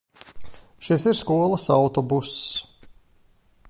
Šis 0.87 1.05
ir 1.11 1.19
skolas 1.19 1.69
autobuss. 1.77 2.35